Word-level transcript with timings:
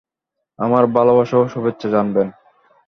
আমার 0.59 0.83
ভালবাসা 0.87 1.35
ও 1.37 1.45
শুভেচ্ছা 1.47 1.87
জানবেন। 1.89 2.27